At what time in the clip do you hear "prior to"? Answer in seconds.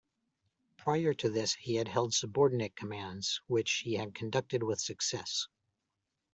0.77-1.29